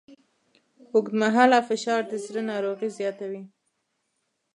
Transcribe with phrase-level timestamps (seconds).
[0.95, 3.43] اوږدمهاله فشار د زړه ناروغۍ زیاتوي.